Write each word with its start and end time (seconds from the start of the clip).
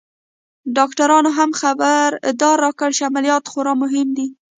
ډاکترانو 0.77 1.29
هم 1.37 1.49
خبرداری 1.61 2.59
راکړ 2.63 2.89
چې 2.97 3.07
عمليات 3.09 3.43
خورا 3.51 3.73
مهم 3.83 4.07
دی. 4.17 4.27